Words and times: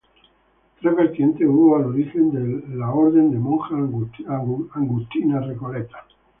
Tres 0.79 0.95
vertientes 0.95 1.47
hubo 1.47 1.75
al 1.77 1.85
origen 1.85 2.31
de 2.31 2.75
la 2.75 2.89
Orden 2.91 3.29
de 3.29 3.37
Monjas 3.37 3.87
Agustinas 4.73 5.45
Recoletas. 5.45 6.01